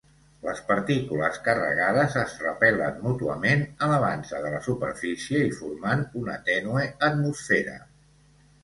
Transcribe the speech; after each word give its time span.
Les 0.45 0.61
partícules 0.69 1.37
carregades 1.47 2.15
es 2.21 2.33
repelen 2.45 2.97
mútuament 3.09 3.61
elevant-se 3.89 4.43
de 4.47 4.55
la 4.57 4.63
superfície 4.71 5.45
i 5.51 5.55
formant 5.63 6.05
una 6.25 6.41
tènue 6.51 6.89
atmosfera. 7.13 7.79